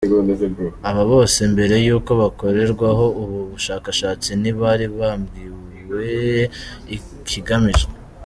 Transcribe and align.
Aba 0.89 1.03
bose, 1.11 1.39
mbere 1.53 1.75
y’uko 1.85 2.11
bakorerwaho 2.21 3.05
ubu 3.21 3.39
bushakashatsi 3.51 4.29
ntibari 4.41 4.85
babwiwe 4.97 6.07
ikigamijwe. 6.95 7.91